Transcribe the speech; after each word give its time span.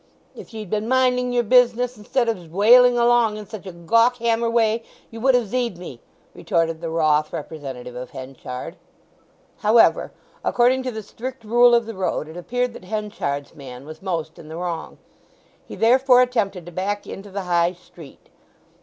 "If 0.35 0.51
ye'd 0.51 0.71
been 0.71 0.87
minding 0.87 1.31
your 1.31 1.43
business 1.43 1.95
instead 1.95 2.27
of 2.27 2.39
zwailing 2.39 2.97
along 2.97 3.37
in 3.37 3.45
such 3.45 3.67
a 3.67 3.71
gawk 3.71 4.17
hammer 4.17 4.49
way, 4.49 4.81
you 5.11 5.21
would 5.21 5.35
have 5.35 5.45
zeed 5.45 5.77
me!" 5.77 6.01
retorted 6.33 6.81
the 6.81 6.89
wroth 6.89 7.31
representative 7.31 7.95
of 7.95 8.09
Henchard. 8.09 8.77
However, 9.59 10.11
according 10.43 10.81
to 10.81 10.91
the 10.91 11.03
strict 11.03 11.43
rule 11.43 11.75
of 11.75 11.85
the 11.85 11.93
road 11.93 12.27
it 12.27 12.35
appeared 12.35 12.73
that 12.73 12.85
Henchard's 12.85 13.53
man 13.53 13.85
was 13.85 14.01
most 14.01 14.39
in 14.39 14.47
the 14.47 14.57
wrong, 14.57 14.97
he 15.67 15.75
therefore 15.75 16.23
attempted 16.23 16.65
to 16.65 16.71
back 16.71 17.05
into 17.05 17.29
the 17.29 17.41
High 17.41 17.73
Street. 17.73 18.29